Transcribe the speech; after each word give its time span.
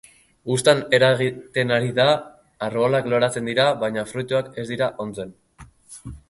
Uztan 0.53 0.79
eragiten 0.97 1.73
ari 1.75 1.91
da: 1.99 2.07
arbolak 2.69 3.11
loratzen 3.13 3.51
dira, 3.53 3.69
baina 3.85 4.07
fruituak 4.13 4.51
ez 4.63 4.67
dira 4.75 4.89
ontzen. 5.07 5.37